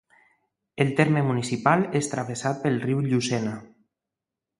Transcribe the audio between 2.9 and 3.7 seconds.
Llucena.